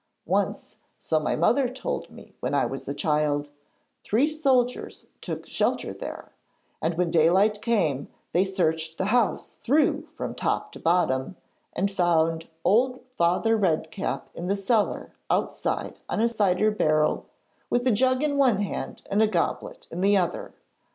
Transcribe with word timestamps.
Once 0.25 0.77
so 0.97 1.19
my 1.19 1.35
mother 1.35 1.69
told 1.69 2.09
me 2.09 2.33
when 2.39 2.55
I 2.55 2.65
was 2.65 2.87
a 2.87 2.93
child 2.95 3.51
three 4.03 4.25
soldiers 4.27 5.05
took 5.21 5.45
shelter 5.45 5.93
there, 5.93 6.31
and 6.81 6.95
when 6.97 7.11
daylight 7.11 7.61
came 7.61 8.07
they 8.31 8.43
searched 8.43 8.97
the 8.97 9.05
house 9.13 9.59
through 9.63 10.07
from 10.15 10.33
top 10.33 10.71
to 10.71 10.79
bottom 10.79 11.35
and 11.73 11.91
found 11.91 12.47
old 12.63 13.01
Father 13.15 13.55
Red 13.55 13.91
Cap 13.91 14.27
in 14.33 14.47
the 14.47 14.57
cellar 14.57 15.13
outside 15.29 15.99
on 16.09 16.19
a 16.19 16.27
cider 16.27 16.71
barrel, 16.71 17.27
with 17.69 17.85
a 17.85 17.91
jug 17.91 18.23
in 18.23 18.39
one 18.39 18.57
hand 18.63 19.03
and 19.11 19.21
a 19.21 19.27
goblet 19.27 19.87
in 19.91 20.01
the 20.01 20.17
other. 20.17 20.55